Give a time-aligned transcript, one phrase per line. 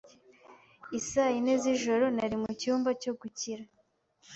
[0.97, 3.63] I saa yine z'ijoro, nari mu cyumba cyo gukira.